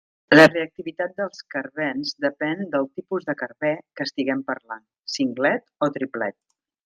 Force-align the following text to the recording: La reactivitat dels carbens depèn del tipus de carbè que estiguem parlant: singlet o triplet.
La 0.35 0.43
reactivitat 0.51 1.11
dels 1.19 1.43
carbens 1.55 2.13
depèn 2.25 2.63
del 2.75 2.89
tipus 3.01 3.27
de 3.29 3.37
carbè 3.43 3.73
que 3.99 4.09
estiguem 4.09 4.41
parlant: 4.49 4.85
singlet 5.17 5.71
o 5.89 5.93
triplet. 5.99 6.39